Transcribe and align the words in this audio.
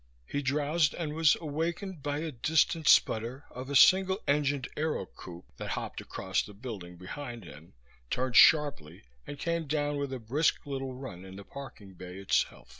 He 0.25 0.41
drowsed 0.41 0.95
and 0.95 1.13
was 1.13 1.35
awakened 1.39 2.01
by 2.01 2.21
a 2.21 2.31
distant 2.31 2.87
sputter 2.87 3.45
of 3.51 3.69
a 3.69 3.75
single 3.75 4.19
engined 4.27 4.67
Aerocoupe 4.75 5.45
that 5.57 5.69
hopped 5.77 6.01
across 6.01 6.41
the 6.41 6.55
building 6.55 6.95
behind 6.97 7.43
him, 7.43 7.73
turned 8.09 8.35
sharply 8.35 9.03
and 9.27 9.37
came 9.37 9.67
down 9.67 9.97
with 9.97 10.11
a 10.11 10.17
brisk 10.17 10.65
little 10.65 10.95
run 10.95 11.23
in 11.23 11.35
the 11.35 11.43
parking 11.43 11.93
bay 11.93 12.17
itself. 12.17 12.69